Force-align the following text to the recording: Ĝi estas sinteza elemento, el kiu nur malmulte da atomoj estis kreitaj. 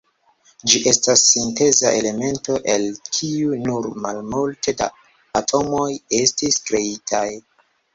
Ĝi 0.69 0.79
estas 0.91 1.21
sinteza 1.33 1.91
elemento, 1.99 2.57
el 2.77 2.87
kiu 3.19 3.61
nur 3.69 3.91
malmulte 4.09 4.77
da 4.83 4.93
atomoj 5.45 5.89
estis 6.27 6.63
kreitaj. 6.69 7.27